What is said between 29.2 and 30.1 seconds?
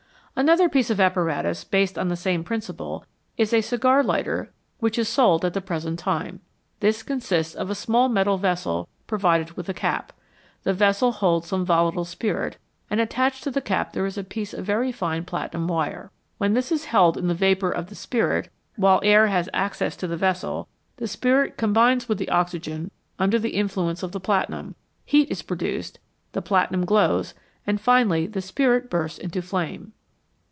flame.